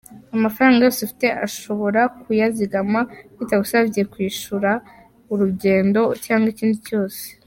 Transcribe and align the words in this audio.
Amafaranga 0.35 0.83
yose 0.85 0.99
ufite 1.03 1.27
ushobora 1.47 2.01
kuyazigama 2.21 2.99
bitagusabye 3.37 4.01
kwishyura 4.11 4.71
urugendo 5.31 6.01
cyangwa 6.25 6.47
ikindi 6.53 6.77
cyose. 6.87 7.21